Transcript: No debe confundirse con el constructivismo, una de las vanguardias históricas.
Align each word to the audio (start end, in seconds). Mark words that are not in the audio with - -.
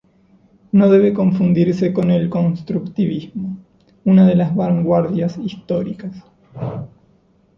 No 0.71 0.89
debe 0.89 1.13
confundirse 1.13 1.93
con 1.93 2.09
el 2.09 2.27
constructivismo, 2.27 3.57
una 4.03 4.25
de 4.25 4.33
las 4.35 4.55
vanguardias 4.55 5.37
históricas. 5.37 6.25